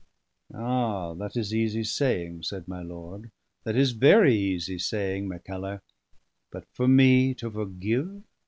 [0.55, 1.13] '""Ah!
[1.13, 3.29] that is easy saying," said my lord.
[3.65, 5.83] "That is very easy saying, Mackellar.
[6.51, 8.23] But for me to forgive!